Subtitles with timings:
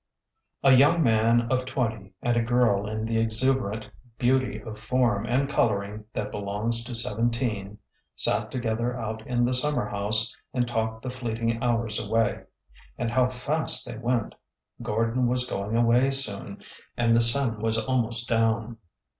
[0.63, 5.47] A young man of twenty and a girl in the exuberant beauty of form and
[5.47, 7.77] coloring that belongs to seventeen
[8.15, 12.45] sat together out in the summer house and talked the fleet ing hours away.
[12.97, 14.33] And how fast they went!
[14.81, 16.63] Gordon was going away soon—
[16.97, 18.77] and the sun was almost down.